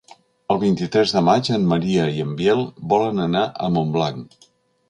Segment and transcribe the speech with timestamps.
[0.53, 2.65] El vint-i-tres de maig en Maria i en Biel
[2.95, 4.51] volen anar a Montblanc.